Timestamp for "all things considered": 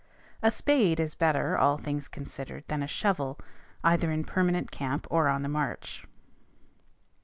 1.55-2.63